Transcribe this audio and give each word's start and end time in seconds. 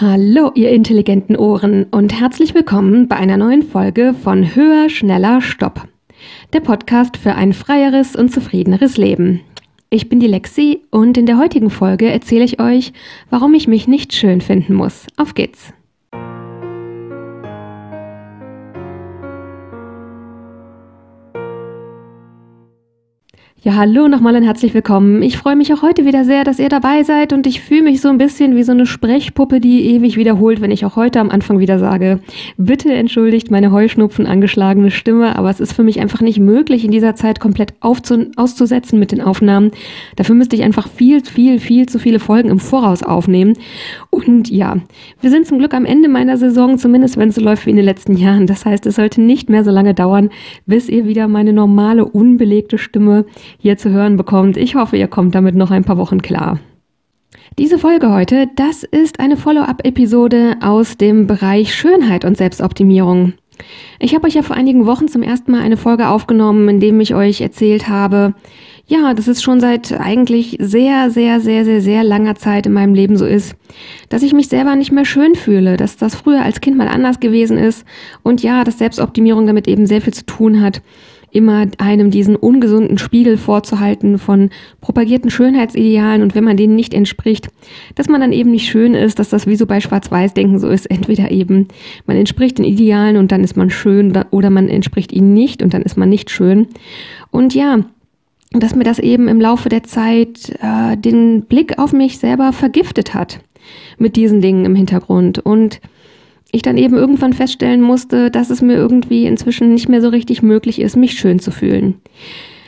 Hallo, 0.00 0.52
ihr 0.54 0.70
intelligenten 0.70 1.34
Ohren 1.34 1.82
und 1.90 2.12
herzlich 2.12 2.54
willkommen 2.54 3.08
bei 3.08 3.16
einer 3.16 3.36
neuen 3.36 3.64
Folge 3.64 4.14
von 4.14 4.54
Höher, 4.54 4.88
Schneller, 4.88 5.40
Stopp. 5.40 5.88
Der 6.52 6.60
Podcast 6.60 7.16
für 7.16 7.34
ein 7.34 7.52
freieres 7.52 8.14
und 8.14 8.30
zufriedeneres 8.30 8.96
Leben. 8.96 9.40
Ich 9.90 10.08
bin 10.08 10.20
die 10.20 10.28
Lexi 10.28 10.82
und 10.92 11.18
in 11.18 11.26
der 11.26 11.36
heutigen 11.36 11.68
Folge 11.68 12.08
erzähle 12.08 12.44
ich 12.44 12.60
euch, 12.60 12.92
warum 13.28 13.54
ich 13.54 13.66
mich 13.66 13.88
nicht 13.88 14.14
schön 14.14 14.40
finden 14.40 14.74
muss. 14.74 15.08
Auf 15.16 15.34
geht's! 15.34 15.72
Ja, 23.60 23.74
hallo 23.74 24.06
nochmal 24.06 24.36
und 24.36 24.44
herzlich 24.44 24.72
willkommen. 24.72 25.20
Ich 25.20 25.36
freue 25.36 25.56
mich 25.56 25.74
auch 25.74 25.82
heute 25.82 26.04
wieder 26.04 26.24
sehr, 26.24 26.44
dass 26.44 26.60
ihr 26.60 26.68
dabei 26.68 27.02
seid 27.02 27.32
und 27.32 27.44
ich 27.44 27.60
fühle 27.60 27.82
mich 27.82 28.00
so 28.00 28.08
ein 28.08 28.16
bisschen 28.16 28.54
wie 28.54 28.62
so 28.62 28.70
eine 28.70 28.86
Sprechpuppe, 28.86 29.58
die 29.58 29.96
ewig 29.96 30.16
wiederholt, 30.16 30.60
wenn 30.60 30.70
ich 30.70 30.84
auch 30.84 30.94
heute 30.94 31.18
am 31.18 31.28
Anfang 31.28 31.58
wieder 31.58 31.80
sage, 31.80 32.20
bitte 32.56 32.92
entschuldigt 32.92 33.50
meine 33.50 33.72
Heuschnupfen 33.72 34.26
angeschlagene 34.26 34.92
Stimme, 34.92 35.34
aber 35.34 35.50
es 35.50 35.58
ist 35.58 35.72
für 35.72 35.82
mich 35.82 35.98
einfach 35.98 36.20
nicht 36.20 36.38
möglich, 36.38 36.84
in 36.84 36.92
dieser 36.92 37.16
Zeit 37.16 37.40
komplett 37.40 37.74
auszusetzen 37.80 39.00
mit 39.00 39.10
den 39.10 39.20
Aufnahmen. 39.20 39.72
Dafür 40.14 40.36
müsste 40.36 40.54
ich 40.54 40.62
einfach 40.62 40.86
viel, 40.86 41.24
viel, 41.24 41.58
viel 41.58 41.88
zu 41.88 41.98
viele 41.98 42.20
Folgen 42.20 42.50
im 42.50 42.60
Voraus 42.60 43.02
aufnehmen. 43.02 43.54
Und 44.10 44.48
ja, 44.50 44.76
wir 45.20 45.30
sind 45.30 45.48
zum 45.48 45.58
Glück 45.58 45.74
am 45.74 45.84
Ende 45.84 46.08
meiner 46.08 46.36
Saison, 46.36 46.78
zumindest 46.78 47.16
wenn 47.16 47.30
es 47.30 47.34
so 47.34 47.40
läuft 47.40 47.66
wie 47.66 47.70
in 47.70 47.76
den 47.76 47.84
letzten 47.84 48.16
Jahren. 48.16 48.46
Das 48.46 48.64
heißt, 48.64 48.86
es 48.86 48.94
sollte 48.94 49.20
nicht 49.20 49.50
mehr 49.50 49.64
so 49.64 49.72
lange 49.72 49.94
dauern, 49.94 50.30
bis 50.64 50.88
ihr 50.88 51.06
wieder 51.06 51.26
meine 51.26 51.52
normale, 51.52 52.04
unbelegte 52.04 52.78
Stimme 52.78 53.24
hier 53.58 53.78
zu 53.78 53.90
hören 53.90 54.16
bekommt. 54.16 54.56
Ich 54.56 54.74
hoffe, 54.74 54.96
ihr 54.96 55.08
kommt 55.08 55.34
damit 55.34 55.54
noch 55.54 55.70
ein 55.70 55.84
paar 55.84 55.98
Wochen 55.98 56.20
klar. 56.20 56.58
Diese 57.58 57.78
Folge 57.78 58.12
heute, 58.12 58.48
das 58.56 58.84
ist 58.84 59.20
eine 59.20 59.36
Follow-up-Episode 59.36 60.56
aus 60.60 60.96
dem 60.96 61.26
Bereich 61.26 61.74
Schönheit 61.74 62.24
und 62.24 62.36
Selbstoptimierung. 62.36 63.32
Ich 63.98 64.14
habe 64.14 64.26
euch 64.28 64.34
ja 64.34 64.42
vor 64.42 64.56
einigen 64.56 64.86
Wochen 64.86 65.08
zum 65.08 65.22
ersten 65.22 65.50
Mal 65.50 65.62
eine 65.62 65.76
Folge 65.76 66.08
aufgenommen, 66.08 66.68
in 66.68 66.80
dem 66.80 67.00
ich 67.00 67.14
euch 67.14 67.40
erzählt 67.40 67.88
habe, 67.88 68.34
ja, 68.90 69.12
das 69.12 69.28
ist 69.28 69.42
schon 69.42 69.60
seit 69.60 69.92
eigentlich 70.00 70.56
sehr, 70.60 71.10
sehr, 71.10 71.40
sehr, 71.40 71.66
sehr, 71.66 71.82
sehr 71.82 72.04
langer 72.04 72.36
Zeit 72.36 72.64
in 72.64 72.72
meinem 72.72 72.94
Leben 72.94 73.18
so 73.18 73.26
ist, 73.26 73.54
dass 74.08 74.22
ich 74.22 74.32
mich 74.32 74.48
selber 74.48 74.76
nicht 74.76 74.92
mehr 74.92 75.04
schön 75.04 75.34
fühle, 75.34 75.76
dass 75.76 75.98
das 75.98 76.14
früher 76.14 76.42
als 76.42 76.62
Kind 76.62 76.78
mal 76.78 76.88
anders 76.88 77.20
gewesen 77.20 77.58
ist 77.58 77.84
und 78.22 78.42
ja, 78.42 78.64
dass 78.64 78.78
Selbstoptimierung 78.78 79.46
damit 79.46 79.68
eben 79.68 79.86
sehr 79.86 80.00
viel 80.00 80.14
zu 80.14 80.24
tun 80.24 80.62
hat 80.62 80.80
immer 81.30 81.66
einem 81.78 82.10
diesen 82.10 82.36
ungesunden 82.36 82.98
Spiegel 82.98 83.36
vorzuhalten 83.36 84.18
von 84.18 84.50
propagierten 84.80 85.30
Schönheitsidealen 85.30 86.22
und 86.22 86.34
wenn 86.34 86.44
man 86.44 86.56
denen 86.56 86.76
nicht 86.76 86.94
entspricht, 86.94 87.48
dass 87.94 88.08
man 88.08 88.20
dann 88.20 88.32
eben 88.32 88.50
nicht 88.50 88.68
schön 88.68 88.94
ist, 88.94 89.18
dass 89.18 89.28
das 89.28 89.46
wie 89.46 89.56
so 89.56 89.66
bei 89.66 89.80
Schwarz-Weiß-Denken 89.80 90.58
so 90.58 90.68
ist, 90.68 90.86
entweder 90.86 91.30
eben 91.30 91.68
man 92.06 92.16
entspricht 92.16 92.58
den 92.58 92.64
Idealen 92.64 93.16
und 93.16 93.32
dann 93.32 93.44
ist 93.44 93.56
man 93.56 93.70
schön 93.70 94.12
oder 94.30 94.50
man 94.50 94.68
entspricht 94.68 95.12
ihnen 95.12 95.34
nicht 95.34 95.62
und 95.62 95.74
dann 95.74 95.82
ist 95.82 95.96
man 95.96 96.08
nicht 96.08 96.30
schön. 96.30 96.68
Und 97.30 97.54
ja, 97.54 97.80
dass 98.52 98.74
mir 98.74 98.84
das 98.84 98.98
eben 98.98 99.28
im 99.28 99.40
Laufe 99.40 99.68
der 99.68 99.82
Zeit 99.82 100.56
äh, 100.60 100.96
den 100.96 101.42
Blick 101.42 101.78
auf 101.78 101.92
mich 101.92 102.18
selber 102.18 102.52
vergiftet 102.52 103.14
hat 103.14 103.40
mit 103.98 104.16
diesen 104.16 104.40
Dingen 104.40 104.64
im 104.64 104.74
Hintergrund 104.74 105.38
und 105.38 105.80
ich 106.50 106.62
dann 106.62 106.78
eben 106.78 106.96
irgendwann 106.96 107.32
feststellen 107.32 107.82
musste, 107.82 108.30
dass 108.30 108.50
es 108.50 108.62
mir 108.62 108.74
irgendwie 108.74 109.26
inzwischen 109.26 109.72
nicht 109.72 109.88
mehr 109.88 110.00
so 110.00 110.08
richtig 110.08 110.42
möglich 110.42 110.80
ist, 110.80 110.96
mich 110.96 111.18
schön 111.18 111.38
zu 111.38 111.50
fühlen. 111.50 112.00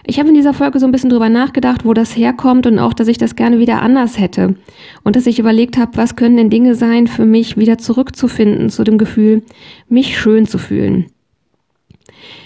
Ich 0.06 0.18
habe 0.18 0.28
in 0.28 0.34
dieser 0.34 0.54
Folge 0.54 0.78
so 0.78 0.86
ein 0.86 0.92
bisschen 0.92 1.10
drüber 1.10 1.28
nachgedacht, 1.28 1.84
wo 1.84 1.94
das 1.94 2.16
herkommt 2.16 2.66
und 2.66 2.78
auch, 2.78 2.94
dass 2.94 3.08
ich 3.08 3.18
das 3.18 3.36
gerne 3.36 3.58
wieder 3.58 3.80
anders 3.82 4.18
hätte. 4.18 4.56
Und 5.04 5.14
dass 5.14 5.26
ich 5.26 5.38
überlegt 5.38 5.76
habe, 5.76 5.96
was 5.96 6.16
können 6.16 6.36
denn 6.36 6.50
Dinge 6.50 6.74
sein 6.74 7.06
für 7.06 7.26
mich, 7.26 7.56
wieder 7.56 7.78
zurückzufinden 7.78 8.70
zu 8.70 8.82
dem 8.82 8.98
Gefühl, 8.98 9.42
mich 9.88 10.18
schön 10.18 10.46
zu 10.46 10.58
fühlen. 10.58 11.06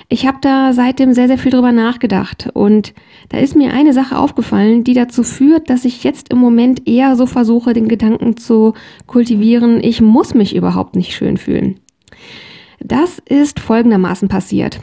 Ich 0.09 0.27
habe 0.27 0.39
da 0.41 0.73
seitdem 0.73 1.13
sehr, 1.13 1.29
sehr 1.29 1.39
viel 1.39 1.51
drüber 1.51 1.73
nachgedacht 1.73 2.51
und 2.53 2.95
da 3.31 3.39
ist 3.39 3.57
mir 3.57 3.73
eine 3.73 3.93
Sache 3.93 4.19
aufgefallen, 4.19 4.85
die 4.85 4.95
dazu 4.95 5.23
führt, 5.23 5.71
dass 5.71 5.85
ich 5.85 6.05
jetzt 6.05 6.31
im 6.31 6.39
Moment 6.39 6.87
eher 6.87 7.17
so 7.17 7.27
versuche, 7.27 7.73
den 7.73 7.89
Gedanken 7.89 8.37
zu 8.37 8.75
kultivieren, 9.07 9.83
ich 9.83 10.01
muss 10.01 10.35
mich 10.35 10.55
überhaupt 10.55 10.95
nicht 10.95 11.15
schön 11.15 11.37
fühlen. 11.37 11.81
Das 12.81 13.19
ist 13.19 13.61
folgendermaßen 13.61 14.29
passiert. 14.29 14.81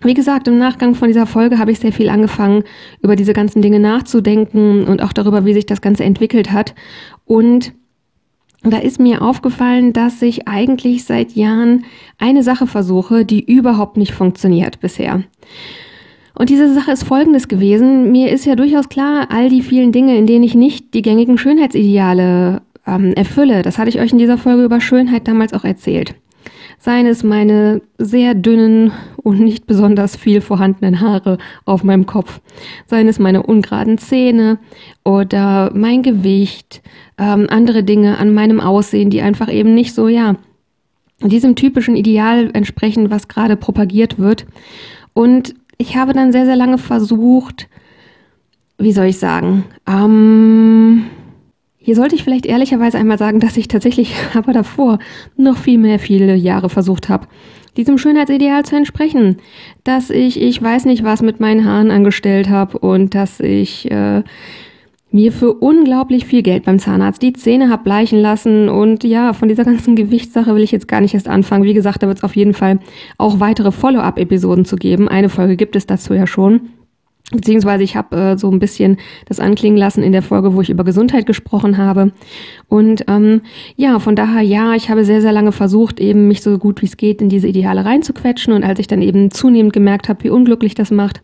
Wie 0.00 0.14
gesagt, 0.14 0.46
im 0.46 0.58
Nachgang 0.58 0.94
von 0.94 1.08
dieser 1.08 1.26
Folge 1.26 1.58
habe 1.58 1.72
ich 1.72 1.80
sehr 1.80 1.92
viel 1.92 2.08
angefangen, 2.08 2.62
über 3.02 3.16
diese 3.16 3.32
ganzen 3.32 3.62
Dinge 3.62 3.80
nachzudenken 3.80 4.84
und 4.84 5.02
auch 5.02 5.12
darüber, 5.12 5.44
wie 5.44 5.54
sich 5.54 5.66
das 5.66 5.80
Ganze 5.80 6.04
entwickelt 6.04 6.52
hat. 6.52 6.74
Und 7.24 7.72
da 8.62 8.78
ist 8.78 8.98
mir 8.98 9.22
aufgefallen, 9.22 9.92
dass 9.92 10.20
ich 10.20 10.48
eigentlich 10.48 11.04
seit 11.04 11.32
Jahren 11.32 11.84
eine 12.18 12.42
Sache 12.42 12.66
versuche, 12.66 13.24
die 13.24 13.44
überhaupt 13.44 13.96
nicht 13.96 14.12
funktioniert 14.12 14.80
bisher. 14.80 15.22
Und 16.34 16.50
diese 16.50 16.72
Sache 16.72 16.92
ist 16.92 17.04
folgendes 17.04 17.48
gewesen. 17.48 18.12
Mir 18.12 18.30
ist 18.30 18.46
ja 18.46 18.56
durchaus 18.56 18.88
klar, 18.88 19.28
all 19.30 19.48
die 19.48 19.62
vielen 19.62 19.92
Dinge, 19.92 20.16
in 20.16 20.26
denen 20.26 20.44
ich 20.44 20.54
nicht 20.54 20.94
die 20.94 21.02
gängigen 21.02 21.38
Schönheitsideale 21.38 22.62
ähm, 22.86 23.12
erfülle, 23.14 23.62
das 23.62 23.78
hatte 23.78 23.90
ich 23.90 24.00
euch 24.00 24.12
in 24.12 24.18
dieser 24.18 24.38
Folge 24.38 24.64
über 24.64 24.80
Schönheit 24.80 25.26
damals 25.26 25.52
auch 25.52 25.64
erzählt. 25.64 26.14
Seien 26.78 27.06
es 27.06 27.24
meine 27.24 27.82
sehr 27.98 28.34
dünnen 28.34 28.92
und 29.16 29.40
nicht 29.40 29.66
besonders 29.66 30.16
viel 30.16 30.40
vorhandenen 30.40 31.00
Haare 31.00 31.38
auf 31.64 31.82
meinem 31.82 32.06
Kopf, 32.06 32.40
seien 32.86 33.08
es 33.08 33.18
meine 33.18 33.42
ungeraden 33.42 33.98
Zähne 33.98 34.58
oder 35.04 35.72
mein 35.74 36.02
Gewicht, 36.02 36.82
ähm, 37.18 37.46
andere 37.50 37.82
Dinge 37.82 38.18
an 38.18 38.32
meinem 38.32 38.60
Aussehen, 38.60 39.10
die 39.10 39.22
einfach 39.22 39.52
eben 39.52 39.74
nicht 39.74 39.94
so, 39.94 40.08
ja, 40.08 40.36
diesem 41.20 41.56
typischen 41.56 41.96
Ideal 41.96 42.50
entsprechen, 42.52 43.10
was 43.10 43.26
gerade 43.26 43.56
propagiert 43.56 44.18
wird. 44.18 44.46
Und 45.14 45.54
ich 45.78 45.96
habe 45.96 46.12
dann 46.12 46.30
sehr, 46.30 46.44
sehr 46.44 46.56
lange 46.56 46.78
versucht, 46.78 47.68
wie 48.78 48.92
soll 48.92 49.06
ich 49.06 49.18
sagen, 49.18 49.64
ähm, 49.88 51.06
hier 51.88 51.96
sollte 51.96 52.16
ich 52.16 52.22
vielleicht 52.22 52.44
ehrlicherweise 52.44 52.98
einmal 52.98 53.16
sagen, 53.16 53.40
dass 53.40 53.56
ich 53.56 53.66
tatsächlich 53.66 54.14
aber 54.34 54.52
davor 54.52 54.98
noch 55.38 55.56
viel 55.56 55.78
mehr 55.78 55.98
viele 55.98 56.34
Jahre 56.34 56.68
versucht 56.68 57.08
habe, 57.08 57.28
diesem 57.78 57.96
Schönheitsideal 57.96 58.62
zu 58.66 58.76
entsprechen. 58.76 59.38
Dass 59.84 60.10
ich, 60.10 60.38
ich 60.38 60.62
weiß 60.62 60.84
nicht 60.84 61.02
was 61.02 61.22
mit 61.22 61.40
meinen 61.40 61.64
Haaren 61.64 61.90
angestellt 61.90 62.50
habe 62.50 62.76
und 62.76 63.14
dass 63.14 63.40
ich 63.40 63.90
äh, 63.90 64.22
mir 65.12 65.32
für 65.32 65.54
unglaublich 65.54 66.26
viel 66.26 66.42
Geld 66.42 66.66
beim 66.66 66.78
Zahnarzt 66.78 67.22
die 67.22 67.32
Zähne 67.32 67.70
habe 67.70 67.84
bleichen 67.84 68.20
lassen. 68.20 68.68
Und 68.68 69.02
ja, 69.02 69.32
von 69.32 69.48
dieser 69.48 69.64
ganzen 69.64 69.96
Gewichtssache 69.96 70.54
will 70.54 70.64
ich 70.64 70.72
jetzt 70.72 70.88
gar 70.88 71.00
nicht 71.00 71.14
erst 71.14 71.26
anfangen. 71.26 71.64
Wie 71.64 71.72
gesagt, 71.72 72.02
da 72.02 72.06
wird 72.06 72.18
es 72.18 72.24
auf 72.24 72.36
jeden 72.36 72.52
Fall 72.52 72.80
auch 73.16 73.40
weitere 73.40 73.72
Follow-up-Episoden 73.72 74.66
zu 74.66 74.76
geben. 74.76 75.08
Eine 75.08 75.30
Folge 75.30 75.56
gibt 75.56 75.74
es 75.74 75.86
dazu 75.86 76.12
ja 76.12 76.26
schon. 76.26 76.68
Beziehungsweise 77.30 77.84
ich 77.84 77.94
habe 77.94 78.16
äh, 78.16 78.38
so 78.38 78.50
ein 78.50 78.58
bisschen 78.58 78.96
das 79.26 79.38
anklingen 79.38 79.76
lassen 79.76 80.02
in 80.02 80.12
der 80.12 80.22
Folge, 80.22 80.54
wo 80.54 80.62
ich 80.62 80.70
über 80.70 80.82
Gesundheit 80.82 81.26
gesprochen 81.26 81.76
habe. 81.76 82.12
Und 82.68 83.04
ähm, 83.06 83.42
ja, 83.76 83.98
von 83.98 84.16
daher, 84.16 84.40
ja, 84.40 84.74
ich 84.74 84.88
habe 84.88 85.04
sehr, 85.04 85.20
sehr 85.20 85.32
lange 85.32 85.52
versucht, 85.52 86.00
eben 86.00 86.26
mich 86.26 86.42
so 86.42 86.56
gut 86.56 86.80
wie 86.80 86.86
es 86.86 86.96
geht 86.96 87.20
in 87.20 87.28
diese 87.28 87.46
Ideale 87.46 87.84
reinzuquetschen. 87.84 88.54
Und 88.54 88.64
als 88.64 88.78
ich 88.78 88.86
dann 88.86 89.02
eben 89.02 89.30
zunehmend 89.30 89.74
gemerkt 89.74 90.08
habe, 90.08 90.24
wie 90.24 90.30
unglücklich 90.30 90.74
das 90.74 90.90
macht 90.90 91.20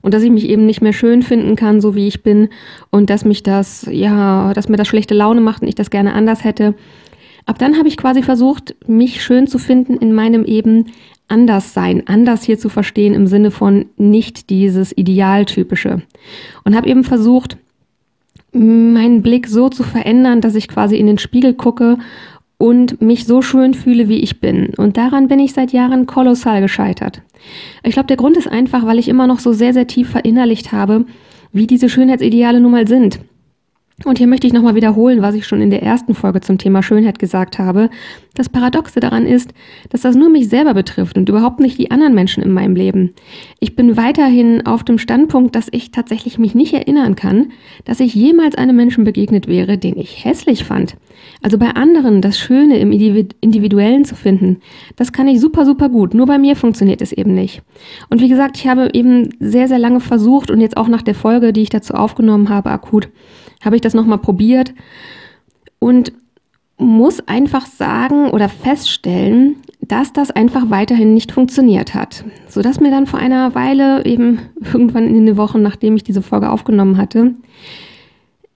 und 0.00 0.14
dass 0.14 0.22
ich 0.22 0.30
mich 0.30 0.48
eben 0.48 0.64
nicht 0.64 0.80
mehr 0.80 0.92
schön 0.92 1.22
finden 1.22 1.56
kann, 1.56 1.80
so 1.80 1.96
wie 1.96 2.06
ich 2.06 2.22
bin, 2.22 2.50
und 2.90 3.10
dass 3.10 3.24
mich 3.24 3.42
das, 3.42 3.88
ja, 3.90 4.52
dass 4.54 4.68
mir 4.68 4.76
das 4.76 4.86
schlechte 4.86 5.14
Laune 5.14 5.40
macht 5.40 5.62
und 5.62 5.68
ich 5.68 5.74
das 5.74 5.90
gerne 5.90 6.14
anders 6.14 6.44
hätte, 6.44 6.74
Ab 7.48 7.58
dann 7.58 7.78
habe 7.78 7.88
ich 7.88 7.96
quasi 7.96 8.22
versucht, 8.22 8.76
mich 8.86 9.22
schön 9.22 9.46
zu 9.46 9.58
finden 9.58 9.96
in 9.96 10.12
meinem 10.12 10.44
eben 10.44 10.92
anders 11.28 11.74
sein, 11.74 12.02
anders 12.06 12.42
hier 12.42 12.58
zu 12.58 12.68
verstehen 12.68 13.14
im 13.14 13.26
Sinne 13.26 13.50
von 13.50 13.86
nicht 13.96 14.50
dieses 14.50 14.96
Idealtypische. 14.96 16.02
Und 16.64 16.76
habe 16.76 16.88
eben 16.88 17.04
versucht, 17.04 17.58
meinen 18.52 19.22
Blick 19.22 19.46
so 19.46 19.68
zu 19.68 19.82
verändern, 19.82 20.40
dass 20.40 20.54
ich 20.54 20.68
quasi 20.68 20.96
in 20.96 21.06
den 21.06 21.18
Spiegel 21.18 21.54
gucke 21.54 21.98
und 22.56 23.00
mich 23.00 23.26
so 23.26 23.40
schön 23.40 23.74
fühle, 23.74 24.08
wie 24.08 24.18
ich 24.18 24.40
bin. 24.40 24.74
Und 24.76 24.96
daran 24.96 25.28
bin 25.28 25.38
ich 25.38 25.52
seit 25.52 25.72
Jahren 25.72 26.06
kolossal 26.06 26.60
gescheitert. 26.60 27.22
Ich 27.84 27.92
glaube, 27.92 28.08
der 28.08 28.16
Grund 28.16 28.36
ist 28.36 28.48
einfach, 28.48 28.84
weil 28.84 28.98
ich 28.98 29.08
immer 29.08 29.26
noch 29.26 29.38
so 29.38 29.52
sehr, 29.52 29.72
sehr 29.72 29.86
tief 29.86 30.10
verinnerlicht 30.10 30.72
habe, 30.72 31.04
wie 31.52 31.66
diese 31.66 31.88
Schönheitsideale 31.88 32.60
nun 32.60 32.72
mal 32.72 32.88
sind. 32.88 33.20
Und 34.04 34.18
hier 34.18 34.28
möchte 34.28 34.46
ich 34.46 34.52
nochmal 34.52 34.76
wiederholen, 34.76 35.22
was 35.22 35.34
ich 35.34 35.44
schon 35.44 35.60
in 35.60 35.70
der 35.70 35.82
ersten 35.82 36.14
Folge 36.14 36.40
zum 36.40 36.56
Thema 36.56 36.84
Schönheit 36.84 37.18
gesagt 37.18 37.58
habe. 37.58 37.90
Das 38.34 38.48
Paradoxe 38.48 39.00
daran 39.00 39.26
ist, 39.26 39.52
dass 39.90 40.02
das 40.02 40.14
nur 40.14 40.30
mich 40.30 40.48
selber 40.48 40.72
betrifft 40.72 41.18
und 41.18 41.28
überhaupt 41.28 41.58
nicht 41.58 41.78
die 41.78 41.90
anderen 41.90 42.14
Menschen 42.14 42.44
in 42.44 42.52
meinem 42.52 42.76
Leben. 42.76 43.12
Ich 43.58 43.74
bin 43.74 43.96
weiterhin 43.96 44.64
auf 44.64 44.84
dem 44.84 44.98
Standpunkt, 44.98 45.56
dass 45.56 45.66
ich 45.72 45.90
tatsächlich 45.90 46.38
mich 46.38 46.54
nicht 46.54 46.72
erinnern 46.74 47.16
kann, 47.16 47.50
dass 47.86 47.98
ich 47.98 48.14
jemals 48.14 48.54
einem 48.54 48.76
Menschen 48.76 49.02
begegnet 49.02 49.48
wäre, 49.48 49.78
den 49.78 49.98
ich 49.98 50.24
hässlich 50.24 50.62
fand. 50.62 50.94
Also 51.42 51.58
bei 51.58 51.70
anderen 51.70 52.22
das 52.22 52.38
Schöne 52.38 52.78
im 52.78 52.92
Individuellen 52.92 54.04
zu 54.04 54.14
finden, 54.14 54.58
das 54.94 55.10
kann 55.10 55.26
ich 55.26 55.40
super, 55.40 55.66
super 55.66 55.88
gut. 55.88 56.14
Nur 56.14 56.26
bei 56.26 56.38
mir 56.38 56.54
funktioniert 56.54 57.02
es 57.02 57.10
eben 57.10 57.34
nicht. 57.34 57.62
Und 58.10 58.20
wie 58.20 58.28
gesagt, 58.28 58.58
ich 58.58 58.68
habe 58.68 58.90
eben 58.92 59.30
sehr, 59.40 59.66
sehr 59.66 59.80
lange 59.80 59.98
versucht 59.98 60.52
und 60.52 60.60
jetzt 60.60 60.76
auch 60.76 60.86
nach 60.86 61.02
der 61.02 61.16
Folge, 61.16 61.52
die 61.52 61.62
ich 61.62 61.70
dazu 61.70 61.94
aufgenommen 61.94 62.48
habe, 62.48 62.70
akut, 62.70 63.08
habe 63.62 63.76
ich 63.76 63.82
das 63.82 63.94
nochmal 63.94 64.18
probiert. 64.18 64.74
Und 65.78 66.12
muss 66.78 67.20
einfach 67.26 67.66
sagen 67.66 68.30
oder 68.30 68.48
feststellen, 68.48 69.56
dass 69.80 70.12
das 70.12 70.30
einfach 70.30 70.70
weiterhin 70.70 71.12
nicht 71.12 71.32
funktioniert 71.32 71.94
hat. 71.94 72.24
Sodass 72.48 72.80
mir 72.80 72.90
dann 72.90 73.06
vor 73.06 73.18
einer 73.18 73.54
Weile, 73.54 74.04
eben 74.04 74.38
irgendwann 74.72 75.08
in 75.08 75.26
den 75.26 75.36
Wochen, 75.36 75.60
nachdem 75.60 75.96
ich 75.96 76.04
diese 76.04 76.22
Folge 76.22 76.50
aufgenommen 76.50 76.96
hatte, 76.96 77.34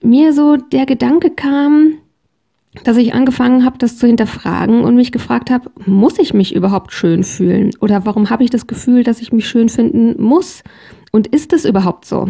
mir 0.01 0.33
so 0.33 0.55
der 0.55 0.85
Gedanke 0.85 1.29
kam, 1.29 1.95
dass 2.83 2.97
ich 2.97 3.13
angefangen 3.13 3.65
habe, 3.65 3.77
das 3.77 3.97
zu 3.97 4.07
hinterfragen 4.07 4.81
und 4.81 4.95
mich 4.95 5.11
gefragt 5.11 5.51
habe, 5.51 5.69
muss 5.85 6.17
ich 6.17 6.33
mich 6.33 6.55
überhaupt 6.55 6.91
schön 6.91 7.23
fühlen? 7.23 7.71
Oder 7.81 8.05
warum 8.05 8.29
habe 8.29 8.43
ich 8.43 8.49
das 8.49 8.67
Gefühl, 8.67 9.03
dass 9.03 9.21
ich 9.21 9.31
mich 9.31 9.47
schön 9.47 9.69
finden 9.69 10.21
muss? 10.21 10.63
Und 11.11 11.27
ist 11.27 11.53
es 11.53 11.65
überhaupt 11.65 12.05
so? 12.05 12.29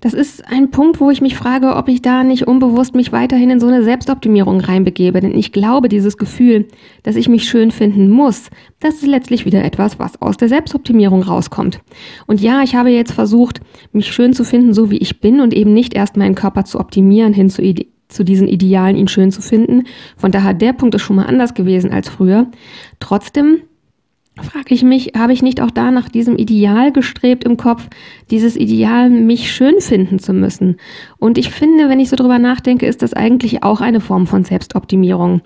Das 0.00 0.14
ist 0.14 0.46
ein 0.46 0.70
Punkt, 0.70 1.00
wo 1.00 1.10
ich 1.10 1.20
mich 1.20 1.36
frage, 1.36 1.76
ob 1.76 1.88
ich 1.88 2.02
da 2.02 2.24
nicht 2.24 2.46
unbewusst 2.46 2.94
mich 2.94 3.12
weiterhin 3.12 3.50
in 3.50 3.60
so 3.60 3.66
eine 3.66 3.82
Selbstoptimierung 3.82 4.60
reinbegebe. 4.60 5.20
Denn 5.20 5.36
ich 5.36 5.52
glaube, 5.52 5.88
dieses 5.88 6.16
Gefühl, 6.16 6.68
dass 7.02 7.16
ich 7.16 7.28
mich 7.28 7.48
schön 7.48 7.70
finden 7.70 8.10
muss, 8.10 8.50
das 8.80 8.94
ist 8.96 9.06
letztlich 9.06 9.46
wieder 9.46 9.64
etwas, 9.64 9.98
was 9.98 10.20
aus 10.20 10.36
der 10.36 10.48
Selbstoptimierung 10.48 11.22
rauskommt. 11.22 11.80
Und 12.26 12.40
ja, 12.40 12.62
ich 12.62 12.74
habe 12.74 12.90
jetzt 12.90 13.12
versucht, 13.12 13.60
mich 13.92 14.12
schön 14.12 14.32
zu 14.32 14.44
finden, 14.44 14.74
so 14.74 14.90
wie 14.90 14.98
ich 14.98 15.20
bin 15.20 15.40
und 15.40 15.54
eben 15.54 15.72
nicht 15.72 15.94
erst 15.94 16.16
meinen 16.16 16.34
Körper 16.34 16.64
zu 16.64 16.80
optimieren 16.80 17.32
hin 17.32 17.48
zu, 17.48 17.62
zu 18.08 18.24
diesen 18.24 18.48
Idealen, 18.48 18.96
ihn 18.96 19.08
schön 19.08 19.30
zu 19.30 19.42
finden. 19.42 19.84
Von 20.16 20.32
daher, 20.32 20.54
der 20.54 20.72
Punkt 20.72 20.94
ist 20.94 21.02
schon 21.02 21.16
mal 21.16 21.26
anders 21.26 21.54
gewesen 21.54 21.92
als 21.92 22.08
früher. 22.08 22.46
Trotzdem 23.00 23.62
frage 24.42 24.74
ich 24.74 24.82
mich, 24.82 25.12
habe 25.16 25.32
ich 25.32 25.42
nicht 25.42 25.60
auch 25.60 25.70
da 25.70 25.90
nach 25.90 26.08
diesem 26.08 26.36
Ideal 26.36 26.92
gestrebt 26.92 27.44
im 27.44 27.56
Kopf, 27.56 27.86
dieses 28.30 28.56
Ideal, 28.56 29.08
mich 29.08 29.52
schön 29.52 29.80
finden 29.80 30.18
zu 30.18 30.32
müssen? 30.32 30.76
Und 31.18 31.38
ich 31.38 31.50
finde, 31.50 31.88
wenn 31.88 32.00
ich 32.00 32.08
so 32.08 32.16
drüber 32.16 32.38
nachdenke, 32.38 32.86
ist 32.86 33.02
das 33.02 33.14
eigentlich 33.14 33.62
auch 33.62 33.80
eine 33.80 34.00
Form 34.00 34.26
von 34.26 34.44
Selbstoptimierung. 34.44 35.42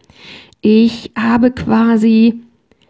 Ich 0.63 1.13
habe 1.17 1.51
quasi 1.51 2.41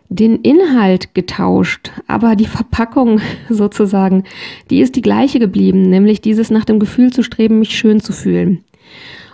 den 0.09 0.37
Inhalt 0.37 1.15
getauscht, 1.15 1.91
aber 2.06 2.37
die 2.37 2.47
Verpackung 2.47 3.21
sozusagen, 3.49 4.25
die 4.71 4.81
ist 4.81 4.97
die 4.97 5.03
gleiche 5.03 5.39
geblieben, 5.39 5.83
nämlich 5.83 6.21
dieses 6.21 6.50
nach 6.50 6.65
dem 6.65 6.79
Gefühl 6.79 7.12
zu 7.12 7.23
streben, 7.23 7.59
mich 7.59 7.77
schön 7.77 8.00
zu 8.00 8.12
fühlen. 8.12 8.65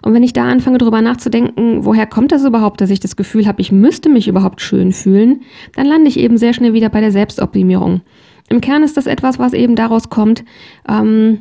Und 0.05 0.13
wenn 0.13 0.23
ich 0.23 0.35
da 0.35 0.45
anfange, 0.45 0.77
darüber 0.77 1.01
nachzudenken, 1.01 1.87
woher 1.87 2.07
kommt 2.07 2.31
das 2.31 2.45
überhaupt, 2.45 2.83
dass 2.83 2.91
ich 2.91 3.01
das 3.01 3.17
Gefühl 3.17 3.47
habe, 3.47 3.63
ich 3.63 3.73
müsste 3.73 4.11
mich 4.11 4.29
überhaupt 4.29 4.61
schön 4.61 4.93
fühlen, 4.93 5.41
dann 5.75 5.87
lande 5.87 6.09
ich 6.09 6.19
eben 6.19 6.37
sehr 6.37 6.53
schnell 6.53 6.75
wieder 6.75 6.91
bei 6.91 7.01
der 7.01 7.11
Selbstoptimierung. 7.11 8.03
Im 8.51 8.61
Kern 8.61 8.83
ist 8.83 8.99
das 8.99 9.07
etwas, 9.07 9.39
was 9.39 9.55
eben 9.55 9.77
daraus 9.77 10.11
kommt, 10.11 10.45
ähm, 10.87 11.39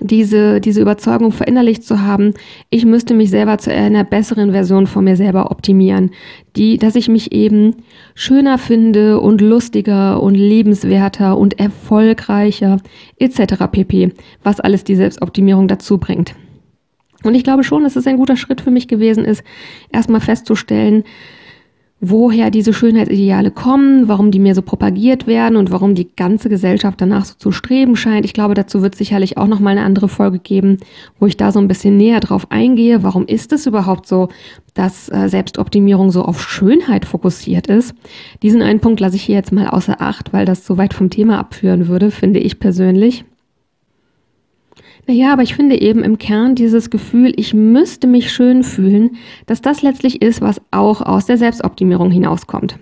diese, 0.00 0.60
diese 0.60 0.80
Überzeugung 0.80 1.32
verinnerlicht 1.32 1.82
zu 1.82 2.00
haben, 2.00 2.34
ich 2.70 2.84
müsste 2.84 3.14
mich 3.14 3.30
selber 3.30 3.58
zu 3.58 3.72
einer 3.72 4.04
besseren 4.04 4.52
Version 4.52 4.86
von 4.86 5.02
mir 5.02 5.16
selber 5.16 5.50
optimieren, 5.50 6.12
die, 6.54 6.78
dass 6.78 6.94
ich 6.94 7.08
mich 7.08 7.32
eben 7.32 7.74
schöner 8.14 8.58
finde 8.58 9.20
und 9.20 9.40
lustiger 9.40 10.22
und 10.22 10.36
lebenswerter 10.36 11.36
und 11.36 11.58
erfolgreicher 11.58 12.78
etc. 13.18 13.64
pp, 13.72 14.12
was 14.44 14.60
alles 14.60 14.84
die 14.84 14.94
Selbstoptimierung 14.94 15.66
dazu 15.66 15.98
bringt. 15.98 16.36
Und 17.22 17.34
ich 17.34 17.44
glaube 17.44 17.64
schon, 17.64 17.84
dass 17.84 17.96
es 17.96 18.06
ein 18.06 18.16
guter 18.16 18.36
Schritt 18.36 18.60
für 18.60 18.70
mich 18.70 18.88
gewesen 18.88 19.24
ist, 19.24 19.42
erstmal 19.90 20.20
festzustellen, 20.20 21.04
woher 22.04 22.50
diese 22.50 22.72
Schönheitsideale 22.72 23.52
kommen, 23.52 24.08
warum 24.08 24.32
die 24.32 24.40
mir 24.40 24.56
so 24.56 24.62
propagiert 24.62 25.28
werden 25.28 25.54
und 25.54 25.70
warum 25.70 25.94
die 25.94 26.08
ganze 26.16 26.48
Gesellschaft 26.48 27.00
danach 27.00 27.24
so 27.24 27.34
zu 27.38 27.52
streben 27.52 27.94
scheint. 27.94 28.24
Ich 28.24 28.34
glaube, 28.34 28.54
dazu 28.54 28.82
wird 28.82 28.96
sicherlich 28.96 29.38
auch 29.38 29.46
noch 29.46 29.60
mal 29.60 29.70
eine 29.70 29.84
andere 29.84 30.08
Folge 30.08 30.40
geben, 30.40 30.78
wo 31.20 31.26
ich 31.26 31.36
da 31.36 31.52
so 31.52 31.60
ein 31.60 31.68
bisschen 31.68 31.96
näher 31.96 32.18
drauf 32.18 32.48
eingehe. 32.50 33.04
Warum 33.04 33.24
ist 33.26 33.52
es 33.52 33.66
überhaupt 33.66 34.08
so, 34.08 34.30
dass 34.74 35.08
äh, 35.10 35.28
Selbstoptimierung 35.28 36.10
so 36.10 36.22
auf 36.24 36.42
Schönheit 36.42 37.04
fokussiert 37.04 37.68
ist? 37.68 37.94
Diesen 38.42 38.62
einen 38.62 38.80
Punkt 38.80 38.98
lasse 38.98 39.14
ich 39.14 39.22
hier 39.22 39.36
jetzt 39.36 39.52
mal 39.52 39.68
außer 39.68 40.00
Acht, 40.00 40.32
weil 40.32 40.44
das 40.44 40.66
so 40.66 40.78
weit 40.78 40.94
vom 40.94 41.08
Thema 41.08 41.38
abführen 41.38 41.86
würde, 41.86 42.10
finde 42.10 42.40
ich 42.40 42.58
persönlich. 42.58 43.24
Naja, 45.06 45.32
aber 45.32 45.42
ich 45.42 45.56
finde 45.56 45.80
eben 45.80 46.04
im 46.04 46.18
Kern 46.18 46.54
dieses 46.54 46.88
Gefühl, 46.90 47.32
ich 47.36 47.54
müsste 47.54 48.06
mich 48.06 48.32
schön 48.32 48.62
fühlen, 48.62 49.16
dass 49.46 49.60
das 49.60 49.82
letztlich 49.82 50.22
ist, 50.22 50.40
was 50.40 50.60
auch 50.70 51.00
aus 51.00 51.26
der 51.26 51.38
Selbstoptimierung 51.38 52.10
hinauskommt. 52.10 52.78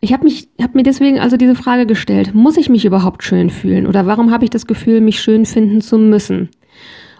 Ich 0.00 0.12
habe 0.12 0.28
hab 0.60 0.74
mir 0.74 0.82
deswegen 0.82 1.18
also 1.18 1.36
diese 1.36 1.54
Frage 1.54 1.86
gestellt, 1.86 2.34
muss 2.34 2.56
ich 2.56 2.68
mich 2.68 2.84
überhaupt 2.84 3.22
schön 3.22 3.50
fühlen 3.50 3.86
oder 3.86 4.06
warum 4.06 4.30
habe 4.30 4.44
ich 4.44 4.50
das 4.50 4.66
Gefühl, 4.66 5.00
mich 5.00 5.20
schön 5.20 5.46
finden 5.46 5.80
zu 5.80 5.98
müssen? 5.98 6.50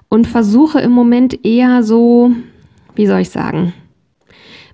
Und 0.09 0.27
versuche 0.27 0.81
im 0.81 0.93
Moment 0.93 1.45
eher 1.45 1.83
so, 1.83 2.31
wie 2.95 3.07
soll 3.07 3.21
ich 3.21 3.31
sagen, 3.31 3.73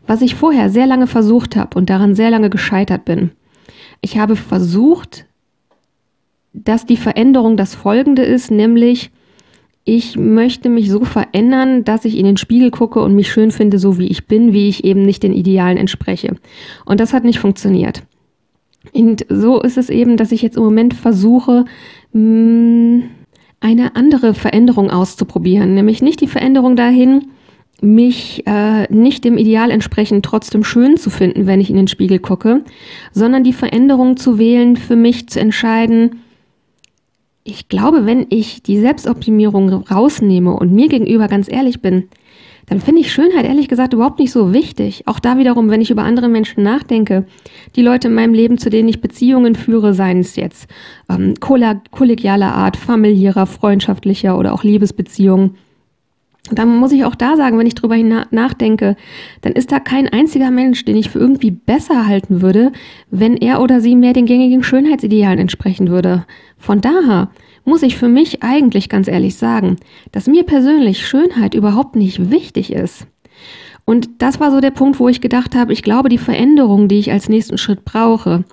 was 0.07 0.21
ich 0.21 0.35
vorher 0.35 0.69
sehr 0.69 0.87
lange 0.87 1.07
versucht 1.07 1.57
habe 1.57 1.79
und 1.79 1.89
daran 1.89 2.15
sehr 2.15 2.31
lange 2.31 2.51
gescheitert 2.51 3.05
bin. 3.05 3.31
Ich 4.01 4.19
habe 4.19 4.37
versucht, 4.37 5.27
dass 6.53 6.85
die 6.85 6.97
Veränderung 6.97 7.57
das 7.57 7.75
folgende 7.75 8.23
ist, 8.23 8.51
nämlich 8.51 9.11
ich 9.85 10.17
möchte 10.17 10.69
mich 10.69 10.91
so 10.91 11.05
verändern, 11.05 11.85
dass 11.85 12.05
ich 12.05 12.17
in 12.17 12.25
den 12.25 12.37
Spiegel 12.37 12.71
gucke 12.71 13.01
und 13.01 13.15
mich 13.15 13.33
schön 13.33 13.51
finde, 13.51 13.79
so 13.79 13.99
wie 13.99 14.07
ich 14.07 14.27
bin, 14.27 14.53
wie 14.53 14.69
ich 14.69 14.85
eben 14.85 15.03
nicht 15.03 15.23
den 15.23 15.33
Idealen 15.33 15.77
entspreche. 15.77 16.37
Und 16.85 17.01
das 17.01 17.13
hat 17.13 17.25
nicht 17.25 17.41
funktioniert. 17.41 18.03
Und 18.93 19.27
so 19.29 19.61
ist 19.61 19.79
es 19.79 19.91
eben, 19.91 20.17
dass 20.17 20.33
ich 20.33 20.43
jetzt 20.43 20.57
im 20.57 20.63
Moment 20.63 20.95
versuche, 20.95 21.65
mm, 22.13 23.01
eine 23.61 23.97
andere 23.97 24.35
Veränderung 24.35 24.91
auszuprobieren, 24.91 25.75
nämlich 25.75 26.03
nicht 26.03 26.21
die 26.21 26.27
Veränderung 26.27 26.77
dahin, 26.77 27.29
mich 27.81 28.45
äh, 28.47 28.93
nicht 28.93 29.25
dem 29.25 29.39
Ideal 29.39 29.71
entsprechend 29.71 30.25
trotzdem 30.25 30.63
schön 30.63 30.97
zu 30.97 31.11
finden, 31.11 31.47
wenn 31.47 31.61
ich 31.61 31.71
in 31.71 31.77
den 31.77 31.89
Spiegel 31.89 32.21
gucke, 32.21 32.63
sondern 33.13 33.43
die 33.43 33.53
Veränderung 33.53 34.17
zu 34.17 34.39
wählen, 34.39 34.77
für 34.77 34.95
mich 34.95 35.29
zu 35.29 35.41
entscheiden, 35.41 36.23
ich 37.45 37.69
glaube, 37.69 38.07
wenn 38.07 38.27
ich 38.31 38.63
die 38.63 38.79
Selbstoptimierung 38.79 39.71
rausnehme 39.71 40.53
und 40.53 40.73
mir 40.73 40.89
gegenüber 40.89 41.29
ganz 41.29 41.51
ehrlich 41.51 41.81
bin, 41.81 42.09
dann 42.67 42.81
finde 42.81 43.01
ich 43.01 43.13
Schönheit 43.13 43.45
ehrlich 43.45 43.69
gesagt 43.69 43.93
überhaupt 43.93 44.21
nicht 44.21 44.31
so 44.31 44.53
wichtig. 44.53 45.03
Auch 45.07 45.19
da 45.19 45.37
wiederum, 45.37 45.69
wenn 45.69 45.81
ich 45.81 45.91
über 45.91 46.05
andere 46.05 46.29
Menschen 46.29 46.63
nachdenke, 46.63 47.27
die 47.75 47.83
Leute 47.83 48.09
in 48.09 48.15
meinem 48.15 48.35
Leben, 48.35 48.59
zu 48.59 48.71
denen 48.71 48.89
ich 48.89 49.01
Beziehungen 49.01 49.57
führe, 49.57 49.95
seien 49.95 50.21
es 50.21 50.37
jetzt 50.37 50.69
ähm, 51.11 51.35
kollegialer 51.41 52.55
Art, 52.55 52.77
familiärer, 52.77 53.47
freundschaftlicher 53.47 54.39
oder 54.39 54.53
auch 54.53 54.63
Liebesbeziehungen, 54.63 55.57
dann 56.51 56.77
muss 56.77 56.93
ich 56.93 57.05
auch 57.05 57.15
da 57.15 57.37
sagen, 57.37 57.57
wenn 57.57 57.69
ich 57.69 57.77
drüber 57.77 57.97
nachdenke, 57.97 58.97
dann 59.43 59.53
ist 59.53 59.71
da 59.71 59.79
kein 59.79 60.09
einziger 60.09 60.51
Mensch, 60.51 60.85
den 60.85 60.97
ich 60.97 61.09
für 61.09 61.21
irgendwie 61.21 61.53
besser 61.53 62.07
halten 62.07 62.43
würde, 62.43 62.73
wenn 63.11 63.37
er 63.37 63.61
oder 63.61 63.81
sie 63.81 63.95
mehr 63.95 64.13
den 64.13 64.27
gängigen 64.27 64.65
Schönheitsidealen 64.65 65.39
entsprechen 65.39 65.89
würde. 65.89 66.27
Von 66.59 66.81
daher 66.81 67.31
muss 67.65 67.85
ich 67.85 67.97
für 67.97 68.09
mich 68.09 68.43
eigentlich 68.43 68.89
ganz 68.89 69.07
ehrlich 69.07 69.37
sagen, 69.37 69.77
dass 70.11 70.27
mir 70.27 70.43
persönlich 70.43 71.07
Schönheit 71.07 71.55
überhaupt 71.55 71.95
nicht 71.95 72.31
wichtig 72.31 72.73
ist. 72.73 73.07
Und 73.85 74.09
das 74.19 74.41
war 74.41 74.51
so 74.51 74.61
der 74.61 74.71
Punkt, 74.71 74.99
wo 74.99 75.09
ich 75.09 75.21
gedacht 75.21 75.55
habe, 75.55 75.73
ich 75.73 75.83
glaube, 75.83 76.09
die 76.09 76.19
Veränderung, 76.19 76.89
die 76.89 76.99
ich 76.99 77.13
als 77.13 77.29
nächsten 77.29 77.59
Schritt 77.59 77.85
brauche, 77.85 78.45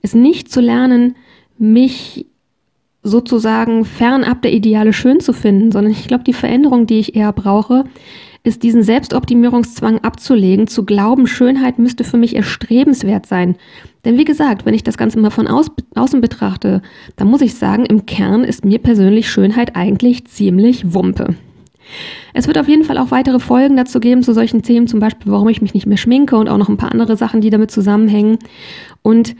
ist 0.00 0.14
nicht 0.14 0.50
zu 0.50 0.60
lernen, 0.60 1.16
mich 1.58 2.26
sozusagen 3.02 3.84
fernab 3.84 4.42
der 4.42 4.52
Ideale 4.52 4.92
schön 4.92 5.20
zu 5.20 5.32
finden, 5.32 5.72
sondern 5.72 5.92
ich 5.92 6.06
glaube, 6.06 6.24
die 6.24 6.32
Veränderung, 6.32 6.86
die 6.86 7.00
ich 7.00 7.16
eher 7.16 7.32
brauche, 7.32 7.84
ist 8.44 8.62
diesen 8.62 8.82
Selbstoptimierungszwang 8.82 10.00
abzulegen, 10.00 10.66
zu 10.66 10.84
glauben, 10.84 11.26
Schönheit 11.26 11.78
müsste 11.78 12.02
für 12.02 12.16
mich 12.16 12.34
erstrebenswert 12.34 13.26
sein. 13.26 13.56
Denn 14.04 14.18
wie 14.18 14.24
gesagt, 14.24 14.66
wenn 14.66 14.74
ich 14.74 14.82
das 14.82 14.98
Ganze 14.98 15.20
mal 15.20 15.30
von 15.30 15.46
außen 15.46 16.20
betrachte, 16.20 16.82
dann 17.16 17.28
muss 17.28 17.40
ich 17.40 17.54
sagen, 17.54 17.86
im 17.86 18.04
Kern 18.04 18.42
ist 18.42 18.64
mir 18.64 18.80
persönlich 18.80 19.30
Schönheit 19.30 19.76
eigentlich 19.76 20.26
ziemlich 20.26 20.92
Wumpe. 20.92 21.36
Es 22.32 22.46
wird 22.46 22.58
auf 22.58 22.68
jeden 22.68 22.84
Fall 22.84 22.98
auch 22.98 23.10
weitere 23.10 23.38
Folgen 23.38 23.76
dazu 23.76 24.00
geben 24.00 24.22
zu 24.22 24.32
solchen 24.32 24.62
Themen, 24.62 24.88
zum 24.88 24.98
Beispiel, 24.98 25.30
warum 25.30 25.48
ich 25.48 25.62
mich 25.62 25.74
nicht 25.74 25.86
mehr 25.86 25.98
schminke 25.98 26.36
und 26.36 26.48
auch 26.48 26.58
noch 26.58 26.68
ein 26.68 26.78
paar 26.78 26.90
andere 26.90 27.16
Sachen, 27.16 27.40
die 27.40 27.50
damit 27.50 27.70
zusammenhängen. 27.70 28.38
Und 29.02 29.36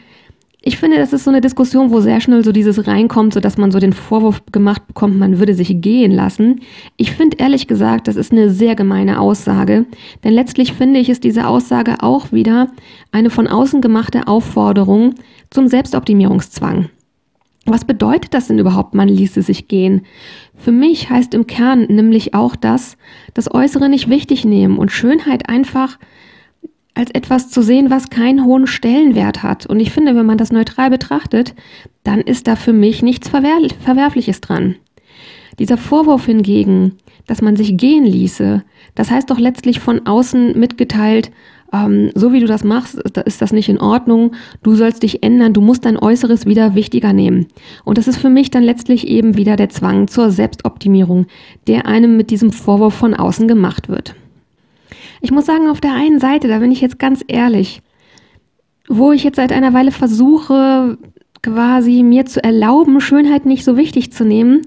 ich 0.65 0.79
finde, 0.79 0.97
das 0.97 1.13
ist 1.13 1.25
so 1.25 1.31
eine 1.31 1.41
Diskussion, 1.41 1.91
wo 1.91 2.01
sehr 2.01 2.21
schnell 2.21 2.45
so 2.45 2.53
dieses 2.53 2.87
reinkommt, 2.87 3.35
so 3.35 3.41
dass 3.41 3.59
man 3.59 3.73
so 3.73 3.81
den 3.81 3.93
Vorwurf 3.93 4.43
gemacht 4.53 4.87
bekommt, 4.87 5.19
man 5.19 5.41
würde 5.41 5.55
sich 5.55 5.81
gehen 5.81 6.13
lassen. 6.13 6.61
Ich 6.97 7.11
finde 7.11 7.39
ehrlich 7.41 7.67
gesagt, 7.67 8.07
das 8.07 8.15
ist 8.15 8.31
eine 8.31 8.49
sehr 8.49 8.77
gemeine 8.77 9.21
Aussage, 9.21 9.87
denn 10.23 10.33
letztlich 10.33 10.73
finde 10.73 11.01
ich, 11.01 11.09
ist 11.09 11.25
diese 11.25 11.49
Aussage 11.49 11.97
auch 12.05 12.31
wieder 12.31 12.69
eine 13.11 13.29
von 13.29 13.49
außen 13.49 13.81
gemachte 13.81 14.29
Aufforderung 14.29 15.17
zum 15.51 15.67
Selbstoptimierungszwang. 15.67 16.89
Was 17.67 17.85
bedeutet 17.85 18.33
das 18.33 18.47
denn 18.47 18.59
überhaupt, 18.59 18.95
man 18.95 19.09
ließe 19.09 19.43
sich 19.43 19.67
gehen? 19.67 20.03
Für 20.57 20.73
mich 20.73 21.11
heißt 21.11 21.35
im 21.35 21.49
Kern 21.49 21.87
nämlich 21.89 22.35
auch 22.35 22.55
das, 22.55 22.97
das 23.35 23.53
Äußere 23.53 23.89
nicht 23.89 24.09
wichtig 24.09 24.45
nehmen 24.45 24.79
und 24.79 24.93
Schönheit 24.93 25.49
einfach 25.49 25.99
als 26.95 27.11
etwas 27.11 27.49
zu 27.49 27.63
sehen, 27.63 27.91
was 27.91 28.11
keinen 28.11 28.45
hohen 28.45 28.67
Stellenwert 28.67 29.43
hat. 29.43 29.67
Und 29.67 29.81
ich 29.81 29.91
finde, 29.91 30.15
wenn 30.15 30.27
man 30.27 30.39
das 30.39 30.53
neutral 30.53 30.91
betrachtet, 30.91 31.55
dann 32.05 32.21
ist 32.21 32.47
da 32.47 32.57
für 32.57 32.73
mich 32.73 33.03
nichts 33.03 33.29
Verwer 33.29 33.59
Verwerfliches 33.81 34.41
dran. 34.41 34.77
Dieser 35.59 35.77
Vorwurf 35.77 36.27
hingegen, 36.27 36.97
dass 37.27 37.43
man 37.43 37.57
sich 37.57 37.77
gehen 37.77 38.05
ließe, 38.05 38.65
das 38.95 39.11
heißt 39.11 39.31
doch 39.31 39.39
letztlich 39.39 39.81
von 39.81 40.07
außen 40.07 40.59
mitgeteilt, 40.59 41.31
ähm, 41.73 42.11
so 42.15 42.33
wie 42.33 42.41
du 42.41 42.47
das 42.47 42.65
machst, 42.65 42.99
ist 42.99 43.41
das 43.41 43.53
nicht 43.53 43.69
in 43.69 43.81
Ordnung, 43.81 44.33
du 44.63 44.75
sollst 44.75 45.03
dich 45.03 45.23
ändern, 45.23 45.53
du 45.53 45.61
musst 45.61 45.85
dein 45.85 45.99
Äußeres 45.99 46.47
wieder 46.47 46.75
wichtiger 46.75 47.13
nehmen. 47.13 47.47
Und 47.85 47.99
das 47.99 48.09
ist 48.09 48.19
für 48.19 48.29
mich 48.29 48.51
dann 48.51 48.63
letztlich 48.63 49.07
eben 49.09 49.37
wieder 49.37 49.57
der 49.57 49.71
Zwang 49.71 50.09
zur 50.09 50.31
Selbstoptimierung, 50.31 51.27
der 51.67 51.87
einem 51.87 52.17
mit 52.17 52.31
diesem 52.31 52.53
Vorwurf 52.53 52.95
von 52.95 53.15
außen 53.15 53.49
gemacht 53.49 53.89
wird. 53.89 54.15
Ich 55.23 55.31
muss 55.31 55.47
sagen, 55.47 55.69
auf 55.69 55.81
der 55.81 55.95
einen 55.95 56.19
Seite, 56.19 56.49
da 56.49 56.59
bin 56.59 56.73
ich 56.73 56.81
jetzt 56.81 56.99
ganz 56.99 57.25
ehrlich, 57.29 57.81
wo 58.89 59.13
ich 59.13 59.23
jetzt 59.23 59.37
seit 59.37 59.53
einer 59.53 59.73
Weile 59.73 59.93
versuche, 59.93 60.99
quasi 61.43 62.03
mir 62.03 62.27
zu 62.27 62.43
erlauben, 62.43 63.01
Schönheit 63.01 63.47
nicht 63.47 63.65
so 63.65 63.77
wichtig 63.77 64.13
zu 64.13 64.25
nehmen, 64.25 64.63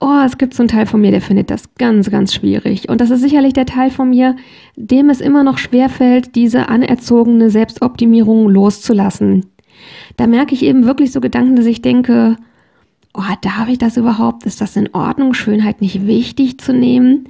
oh, 0.00 0.22
es 0.24 0.38
gibt 0.38 0.54
so 0.54 0.62
einen 0.62 0.68
Teil 0.68 0.86
von 0.86 1.00
mir, 1.00 1.10
der 1.10 1.20
findet 1.20 1.50
das 1.50 1.74
ganz, 1.76 2.10
ganz 2.10 2.34
schwierig. 2.34 2.88
Und 2.88 3.00
das 3.00 3.10
ist 3.10 3.20
sicherlich 3.20 3.52
der 3.52 3.66
Teil 3.66 3.90
von 3.90 4.10
mir, 4.10 4.36
dem 4.76 5.10
es 5.10 5.20
immer 5.20 5.44
noch 5.44 5.58
schwerfällt, 5.58 6.34
diese 6.34 6.68
anerzogene 6.68 7.50
Selbstoptimierung 7.50 8.48
loszulassen. 8.48 9.46
Da 10.16 10.26
merke 10.26 10.54
ich 10.54 10.62
eben 10.62 10.86
wirklich 10.86 11.12
so 11.12 11.20
Gedanken, 11.20 11.56
dass 11.56 11.66
ich 11.66 11.82
denke, 11.82 12.36
oh, 13.14 13.22
darf 13.42 13.68
ich 13.68 13.78
das 13.78 13.96
überhaupt? 13.96 14.46
Ist 14.46 14.60
das 14.60 14.76
in 14.76 14.94
Ordnung, 14.94 15.34
Schönheit 15.34 15.80
nicht 15.80 16.06
wichtig 16.06 16.58
zu 16.58 16.72
nehmen? 16.72 17.28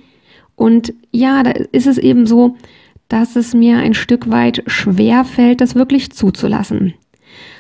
Und 0.57 0.93
ja, 1.11 1.43
da 1.43 1.51
ist 1.51 1.87
es 1.87 1.99
eben 1.99 2.27
so, 2.27 2.57
dass 3.09 3.37
es 3.37 3.55
mir 3.55 3.79
ein 3.79 3.95
Stück 3.95 4.31
weit 4.31 4.63
schwer 4.67 5.25
fällt, 5.25 5.61
das 5.61 5.75
wirklich 5.75 6.13
zuzulassen. 6.13 6.95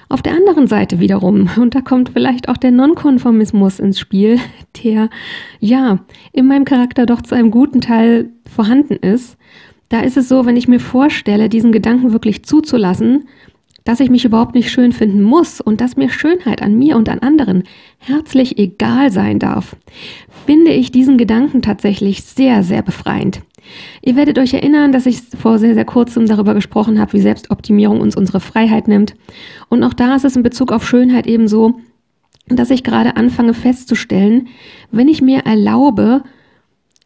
Auf 0.09 0.23
der 0.23 0.35
anderen 0.35 0.67
Seite 0.67 1.01
wiederum, 1.01 1.49
und 1.57 1.75
da 1.75 1.81
kommt 1.81 2.11
vielleicht 2.11 2.49
auch 2.49 2.57
der 2.57 2.71
Nonkonformismus 2.71 3.81
ins 3.81 3.99
Spiel, 3.99 4.39
der 4.85 5.11
ja 5.61 5.99
in 6.33 6.47
meinem 6.47 6.65
Charakter 6.65 7.07
doch 7.07 7.23
zu 7.23 7.35
einem 7.35 7.51
guten 7.51 7.81
Teil 7.81 8.31
vorhanden 8.55 8.95
ist, 8.95 9.37
da 9.89 10.01
ist 10.01 10.17
es 10.17 10.29
so, 10.29 10.47
wenn 10.47 10.57
ich 10.57 10.67
mir 10.67 10.81
vorstelle, 10.81 11.49
diesen 11.49 11.71
Gedanken 11.71 12.13
wirklich 12.13 12.45
zuzulassen, 12.45 13.29
dass 13.85 14.01
ich 14.01 14.11
mich 14.11 14.25
überhaupt 14.25 14.55
nicht 14.55 14.71
schön 14.71 14.93
finden 14.93 15.23
muss 15.23 15.61
und 15.61 15.81
dass 15.81 15.97
mir 15.97 16.09
Schönheit 16.09 16.63
an 16.63 16.77
mir 16.77 16.97
und 16.97 17.09
an 17.09 17.19
anderen 17.19 17.65
herzlich 17.99 18.59
egal 18.59 19.11
sein 19.13 19.39
darf, 19.39 19.77
finde 20.47 20.73
ich 20.73 20.93
diesen 20.93 21.19
Gedanken 21.19 21.63
tatsächlich 21.63 22.23
sehr, 22.25 22.63
sehr 22.63 22.83
befreiend. 22.83 23.41
Ihr 24.03 24.17
werdet 24.17 24.39
euch 24.39 24.53
erinnern, 24.53 24.93
dass 24.93 25.07
ich 25.07 25.21
vor 25.21 25.59
sehr, 25.59 25.75
sehr 25.75 25.85
kurzem 25.85 26.27
darüber 26.27 26.55
gesprochen 26.55 27.01
habe, 27.01 27.15
wie 27.15 27.21
Selbstoptimierung 27.21 28.01
uns 28.01 28.17
unsere 28.17 28.41
Freiheit 28.41 28.89
nimmt. 28.89 29.15
Und 29.69 29.83
auch 29.83 29.95
da 29.95 30.17
ist 30.17 30.25
es 30.25 30.37
in 30.37 30.43
Bezug 30.43 30.73
auf 30.73 30.87
Schönheit 30.87 31.27
eben 31.27 31.49
so, 31.49 31.75
dass 32.49 32.71
ich 32.71 32.85
gerade 32.85 33.17
anfange 33.17 33.55
festzustellen, 33.55 34.49
wenn 34.91 35.09
ich 35.09 35.23
mir 35.23 35.41
erlaube, 35.41 36.23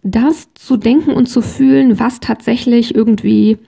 das 0.03 0.53
zu 0.55 0.77
denken 0.77 1.13
und 1.13 1.27
zu 1.27 1.43
fühlen, 1.43 2.01
was 2.01 2.21
tatsächlich 2.21 2.95
irgendwie 2.95 3.59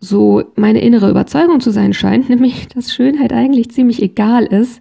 so 0.00 0.44
meine 0.54 0.80
innere 0.80 1.10
Überzeugung 1.10 1.60
zu 1.60 1.70
sein 1.70 1.92
scheint, 1.92 2.28
nämlich 2.28 2.68
dass 2.68 2.92
Schönheit 2.92 3.32
eigentlich 3.32 3.70
ziemlich 3.70 4.02
egal 4.02 4.44
ist, 4.44 4.80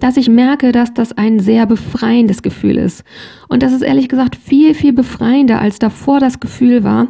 dass 0.00 0.16
ich 0.16 0.28
merke, 0.28 0.72
dass 0.72 0.94
das 0.94 1.12
ein 1.12 1.40
sehr 1.40 1.66
befreiendes 1.66 2.42
Gefühl 2.42 2.78
ist. 2.78 3.04
Und 3.48 3.62
das 3.62 3.72
ist 3.72 3.82
ehrlich 3.82 4.08
gesagt 4.08 4.36
viel, 4.36 4.74
viel 4.74 4.92
befreiender, 4.92 5.60
als 5.60 5.78
davor 5.78 6.20
das 6.20 6.40
Gefühl 6.40 6.84
war, 6.84 7.08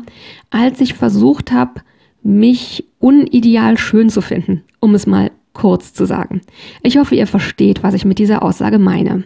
als 0.50 0.80
ich 0.80 0.94
versucht 0.94 1.52
habe, 1.52 1.80
mich 2.22 2.84
unideal 2.98 3.78
schön 3.78 4.10
zu 4.10 4.20
finden, 4.20 4.64
um 4.80 4.94
es 4.94 5.06
mal 5.06 5.30
kurz 5.52 5.94
zu 5.94 6.04
sagen. 6.04 6.40
Ich 6.82 6.98
hoffe, 6.98 7.14
ihr 7.14 7.26
versteht, 7.26 7.82
was 7.82 7.94
ich 7.94 8.04
mit 8.04 8.18
dieser 8.18 8.42
Aussage 8.42 8.78
meine. 8.78 9.24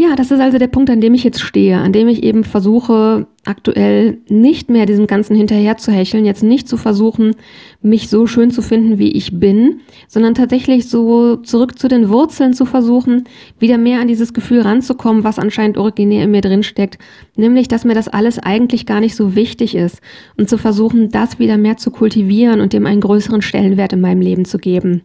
Ja, 0.00 0.14
das 0.14 0.30
ist 0.30 0.38
also 0.38 0.58
der 0.58 0.68
Punkt, 0.68 0.90
an 0.90 1.00
dem 1.00 1.12
ich 1.14 1.24
jetzt 1.24 1.40
stehe, 1.40 1.76
an 1.76 1.92
dem 1.92 2.06
ich 2.06 2.22
eben 2.22 2.44
versuche, 2.44 3.26
aktuell 3.44 4.18
nicht 4.28 4.70
mehr 4.70 4.86
diesem 4.86 5.08
Ganzen 5.08 5.34
hinterher 5.34 5.76
zu 5.76 5.90
hecheln, 5.90 6.24
jetzt 6.24 6.44
nicht 6.44 6.68
zu 6.68 6.76
versuchen, 6.76 7.34
mich 7.82 8.08
so 8.08 8.28
schön 8.28 8.52
zu 8.52 8.62
finden, 8.62 9.00
wie 9.00 9.10
ich 9.10 9.40
bin, 9.40 9.80
sondern 10.06 10.34
tatsächlich 10.34 10.88
so 10.88 11.34
zurück 11.38 11.80
zu 11.80 11.88
den 11.88 12.10
Wurzeln 12.10 12.54
zu 12.54 12.64
versuchen, 12.64 13.24
wieder 13.58 13.76
mehr 13.76 14.00
an 14.00 14.06
dieses 14.06 14.32
Gefühl 14.32 14.60
ranzukommen, 14.60 15.24
was 15.24 15.40
anscheinend 15.40 15.78
originär 15.78 16.22
in 16.22 16.30
mir 16.30 16.42
drinsteckt, 16.42 16.98
nämlich, 17.34 17.66
dass 17.66 17.84
mir 17.84 17.94
das 17.94 18.06
alles 18.06 18.38
eigentlich 18.38 18.86
gar 18.86 19.00
nicht 19.00 19.16
so 19.16 19.34
wichtig 19.34 19.74
ist 19.74 20.00
und 20.36 20.48
zu 20.48 20.58
versuchen, 20.58 21.08
das 21.08 21.40
wieder 21.40 21.56
mehr 21.56 21.76
zu 21.76 21.90
kultivieren 21.90 22.60
und 22.60 22.72
dem 22.72 22.86
einen 22.86 23.00
größeren 23.00 23.42
Stellenwert 23.42 23.94
in 23.94 24.00
meinem 24.00 24.20
Leben 24.20 24.44
zu 24.44 24.58
geben. 24.58 25.02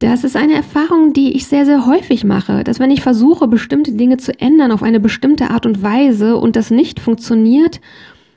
Das 0.00 0.24
ist 0.24 0.34
eine 0.34 0.54
Erfahrung, 0.54 1.12
die 1.12 1.36
ich 1.36 1.46
sehr, 1.46 1.66
sehr 1.66 1.84
häufig 1.84 2.24
mache, 2.24 2.64
dass 2.64 2.80
wenn 2.80 2.90
ich 2.90 3.02
versuche, 3.02 3.46
bestimmte 3.46 3.92
Dinge 3.92 4.16
zu 4.16 4.32
ändern 4.40 4.72
auf 4.72 4.82
eine 4.82 4.98
bestimmte 4.98 5.50
Art 5.50 5.66
und 5.66 5.82
Weise 5.82 6.38
und 6.38 6.56
das 6.56 6.70
nicht 6.70 7.00
funktioniert 7.00 7.82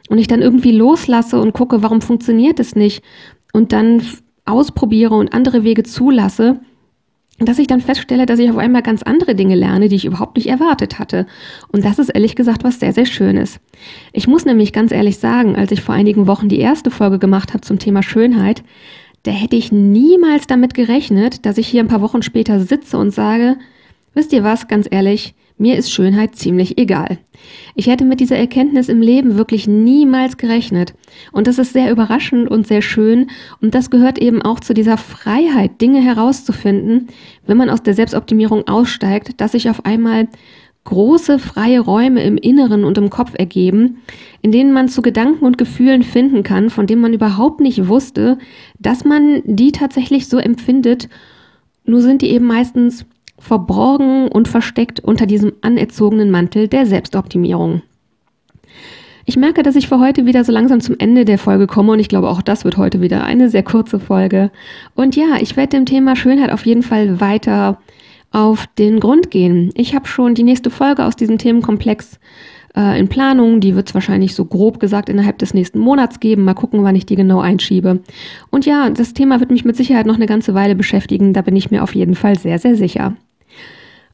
und 0.10 0.17
ich 0.17 0.27
dann 0.27 0.41
irgendwie 0.41 0.74
loslasse 0.74 1.39
und 1.39 1.53
gucke, 1.53 1.82
warum 1.82 2.01
funktioniert 2.01 2.60
es 2.60 2.75
nicht 2.75 3.01
und 3.53 3.72
dann 3.72 4.01
ausprobiere 4.43 5.15
und 5.15 5.34
andere 5.34 5.63
Wege 5.63 5.84
zulasse, 5.84 6.60
dass 7.39 7.60
ich 7.60 7.67
dann 7.67 7.79
feststelle, 7.79 8.25
dass 8.25 8.39
ich 8.39 8.50
auf 8.50 8.58
einmal 8.58 8.82
ganz 8.82 9.01
andere 9.01 9.34
Dinge 9.34 9.55
lerne, 9.55 9.88
die 9.88 9.96
ich 9.96 10.05
überhaupt 10.05 10.36
nicht 10.36 10.50
erwartet 10.50 11.00
hatte. 11.00 11.27
Und 11.72 11.86
das 11.86 11.98
ist 11.98 12.10
ehrlich 12.10 12.36
gesagt 12.36 12.65
was 12.65 12.82
sehr, 12.82 12.91
sehr 12.91 13.05
Schönes. 13.05 13.62
Ich 14.12 14.27
muss 14.27 14.43
nämlich 14.43 14.74
ganz 14.74 14.91
ehrlich 14.91 15.17
sagen, 15.17 15.55
als 15.55 15.72
ich 15.72 15.82
vor 15.82 15.96
einigen 15.96 16.27
Wochen 16.27 16.50
die 16.50 16.60
erste 16.60 16.91
Folge 16.91 17.20
gemacht 17.20 17.53
habe 17.53 17.62
zum 17.62 17.79
Thema 17.79 18.03
Schönheit, 18.03 18.63
da 19.24 19.32
hätte 19.32 19.56
ich 19.56 19.72
niemals 19.72 20.48
damit 20.48 20.74
gerechnet, 20.74 21.46
dass 21.46 21.58
ich 21.58 21.68
hier 21.68 21.82
ein 21.82 21.88
paar 21.88 22.01
Wochen 22.01 22.22
später 22.22 22.60
sitze 22.60 22.98
und 22.98 23.12
sage, 23.12 23.58
wisst 24.13 24.34
ihr 24.34 24.44
was, 24.44 24.68
ganz 24.68 24.88
ehrlich, 24.89 25.34
mir 25.58 25.77
ist 25.77 25.92
Schönheit 25.92 26.36
ziemlich 26.36 26.77
egal. 26.77 27.20
Ich 27.75 27.88
hätte 27.88 28.06
mit 28.06 28.20
dieser 28.20 28.38
Erkenntnis 28.38 28.89
im 28.89 29.01
Leben 29.01 29.38
wirklich 29.38 29.68
niemals 29.68 30.38
gerechnet. 30.38 30.94
Und 31.32 31.48
das 31.48 31.60
ist 31.60 31.74
sehr 31.74 31.92
überraschend 31.92 32.50
und 32.50 32.68
sehr 32.68 32.82
schön. 32.82 33.30
Und 33.62 33.75
das 33.75 33.89
gehört 33.89 34.18
eben 34.18 34.42
auch 34.42 34.60
zu 34.60 34.74
dieser 34.74 34.98
Freiheit, 34.98 35.80
Dinge 35.80 36.01
herauszufinden, 36.01 37.08
wenn 37.46 37.58
man 37.58 37.70
aus 37.70 37.84
der 37.84 37.94
Selbstoptimierung 37.94 38.68
aussteigt, 38.68 39.39
dass 39.39 39.53
ich 39.53 39.70
auf 39.70 39.86
einmal 39.86 40.27
große 40.86 41.40
freie 41.40 41.80
Räume 41.80 42.24
im 42.24 42.38
Inneren 42.38 42.84
und 42.84 42.98
im 42.98 43.10
Kopf 43.10 43.34
ergeben, 43.38 43.98
in 44.42 44.52
denen 44.52 44.74
man 44.74 44.90
zu 44.90 45.02
Gedanken 45.02 45.46
und 45.46 45.58
Gefühlen 45.58 46.04
finden 46.04 46.44
kann, 46.44 46.70
von 46.70 46.88
denen 46.88 47.02
man 47.02 47.13
überhaupt 47.13 47.62
nicht 47.62 47.88
wusste, 47.88 48.38
dass 48.80 49.06
man 49.06 49.42
die 49.46 49.72
tatsächlich 49.72 50.28
so 50.28 50.38
empfindet. 50.38 51.08
Nur 51.86 52.02
sind 52.02 52.22
die 52.22 52.32
eben 52.32 52.46
meistens 52.46 53.06
verborgen 53.40 54.28
und 54.28 54.48
versteckt 54.48 55.00
unter 55.00 55.25
diesem 55.25 55.54
anerzogenen 55.62 56.32
Mantel 56.32 56.68
der 56.68 56.86
Selbstoptimierung. 56.86 57.82
Ich 59.25 59.38
merke, 59.38 59.63
dass 59.63 59.78
ich 59.78 59.88
für 59.88 60.00
heute 60.00 60.25
wieder 60.25 60.44
so 60.44 60.52
langsam 60.52 60.82
zum 60.82 60.96
Ende 61.00 61.24
der 61.24 61.38
Folge 61.38 61.66
komme 61.66 61.94
und 61.94 62.00
ich 62.00 62.10
glaube, 62.10 62.30
auch 62.30 62.42
das 62.42 62.66
wird 62.66 62.75
heute 62.75 63.00
wieder 63.00 63.24
eine 63.24 63.50
sehr 63.50 63.63
kurze 63.63 64.00
Folge. 64.00 64.52
Und 64.96 65.16
ja, 65.16 65.38
ich 65.40 65.56
werde 65.56 65.78
dem 65.78 65.86
Thema 65.86 66.18
Schönheit 66.18 66.52
auf 66.52 66.66
jeden 66.66 66.84
Fall 66.84 67.22
weiter 67.22 67.80
auf 68.34 68.68
den 68.80 69.00
Grund 69.00 69.32
gehen. 69.32 69.72
Ich 69.75 69.96
habe 69.96 70.08
schon 70.08 70.36
die 70.36 70.44
nächste 70.44 70.70
Folge 70.70 71.06
aus 71.06 71.16
diesem 71.16 71.38
Themenkomplex 71.38 72.20
äh, 72.75 73.00
in 73.00 73.08
Planung. 73.08 73.60
Die 73.60 73.75
wird 73.75 73.88
es 73.88 73.94
wahrscheinlich 73.94 74.34
so 74.34 74.44
grob 74.44 74.80
gesagt 74.80 75.08
innerhalb 75.08 75.38
des 75.38 75.54
nächsten 75.54 75.80
Monats 75.80 76.20
geben. 76.20 76.44
Mal 76.44 76.56
gucken, 76.56 76.84
wann 76.84 76.96
ich 76.96 77.06
die 77.06 77.16
genau 77.16 77.40
einschiebe. 77.40 78.00
Und 78.50 78.66
ja, 78.66 78.90
das 78.90 79.13
Thema 79.13 79.40
wird 79.40 79.52
mich 79.52 79.66
mit 79.66 79.75
Sicherheit 79.75 80.08
noch 80.08 80.16
eine 80.16 80.25
ganze 80.25 80.56
Weile 80.56 80.75
beschäftigen. 80.75 81.34
Da 81.34 81.44
bin 81.44 81.56
ich 81.56 81.70
mir 81.70 81.84
auf 81.84 81.94
jeden 81.94 82.16
Fall 82.16 82.38
sehr, 82.38 82.58
sehr 82.58 82.75
sicher. 82.75 83.16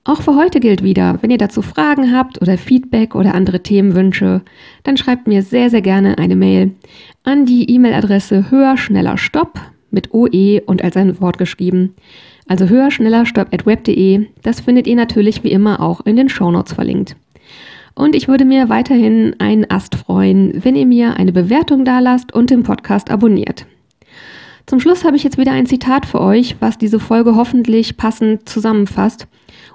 Auch 0.04 0.22
für 0.22 0.36
heute 0.36 0.60
gilt 0.60 0.84
wieder, 0.84 1.18
wenn 1.22 1.30
ihr 1.30 1.38
dazu 1.38 1.62
Fragen 1.62 2.14
habt 2.14 2.42
oder 2.42 2.58
Feedback 2.58 3.16
oder 3.16 3.36
andere 3.36 3.64
Themenwünsche, 3.64 4.42
dann 4.84 4.98
schreibt 4.98 5.28
mir 5.28 5.44
sehr, 5.44 5.70
sehr 5.70 5.82
gerne 5.82 6.18
eine 6.18 6.36
Mail 6.36 6.72
an 7.24 7.46
die 7.46 7.70
E-Mail-Adresse 7.70 8.52
höher, 8.52 8.76
schneller, 8.76 9.18
stopp 9.18 9.60
mit 9.92 10.14
OE 10.14 10.62
und 10.66 10.84
als 10.84 10.98
ein 10.98 11.22
Wort 11.22 11.38
geschrieben 11.38 11.96
also 12.50 12.68
höher, 12.68 12.90
schneller, 12.90 13.28
stopp 13.28 13.54
at 13.54 13.66
web.de. 13.68 14.26
Das 14.42 14.60
findet 14.60 14.88
ihr 14.88 14.96
natürlich 14.96 15.44
wie 15.44 15.52
immer 15.52 15.80
auch 15.80 16.02
in 16.02 16.16
den 16.16 16.30
Shownotes 16.30 16.74
verlinkt. 16.74 17.16
Und 17.94 18.16
ich 18.16 18.28
würde 18.28 18.44
mir 18.44 18.70
weiterhin 18.70 19.36
einen 19.40 19.70
Ast 19.70 19.96
freuen, 19.96 20.64
wenn 20.64 20.76
ihr 20.76 20.88
mir 20.88 21.16
eine 21.18 21.32
Bewertung 21.32 21.86
dalasst 21.86 22.34
und 22.34 22.50
den 22.50 22.64
Podcast 22.64 23.12
abonniert. 23.12 23.68
Zum 24.66 24.80
Schluss 24.80 25.04
habe 25.04 25.16
ich 25.16 25.24
jetzt 25.24 25.38
wieder 25.38 25.52
ein 25.52 25.68
Zitat 25.68 26.08
für 26.08 26.22
euch, 26.22 26.56
was 26.60 26.80
diese 26.80 27.00
Folge 27.00 27.36
hoffentlich 27.36 27.98
passend 27.98 28.50
zusammenfasst. 28.50 29.28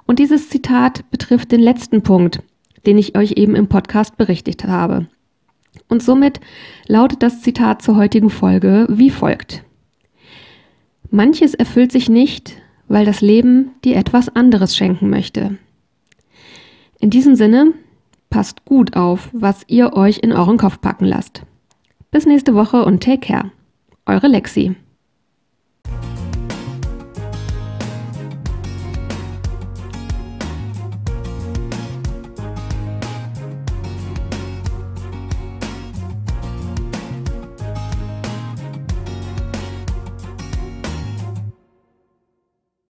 Und 0.05 0.19
dieses 0.19 0.49
Zitat 0.49 1.09
betrifft 1.11 1.53
den 1.53 1.61
letzten 1.61 2.01
Punkt, 2.01 2.41
den 2.85 2.97
ich 2.97 3.17
euch 3.17 3.33
eben 3.33 3.55
im 3.55 3.67
Podcast 3.67 4.17
berichtet 4.17 4.65
habe. 4.65 5.07
Und 5.87 6.03
somit 6.03 6.41
lautet 6.87 7.23
das 7.23 7.41
Zitat 7.41 7.81
zur 7.81 7.95
heutigen 7.95 8.29
Folge 8.29 8.85
wie 8.89 9.09
folgt. 9.09 9.63
Manches 11.09 11.53
erfüllt 11.53 11.93
sich 11.93 12.09
nicht, 12.09 12.57
weil 12.87 13.05
das 13.05 13.21
Leben 13.21 13.71
dir 13.83 13.95
etwas 13.95 14.35
anderes 14.35 14.75
schenken 14.75 15.09
möchte. 15.09 15.57
In 16.99 17.09
diesem 17.09 17.35
Sinne, 17.35 17.73
passt 18.29 18.65
gut 18.65 18.95
auf, 18.95 19.29
was 19.33 19.63
ihr 19.67 19.93
euch 19.93 20.19
in 20.19 20.31
euren 20.33 20.57
Kopf 20.57 20.81
packen 20.81 21.05
lasst. 21.05 21.43
Bis 22.11 22.25
nächste 22.25 22.55
Woche 22.55 22.85
und 22.85 23.03
take 23.03 23.19
care. 23.19 23.51
Eure 24.05 24.27
Lexi. 24.27 24.75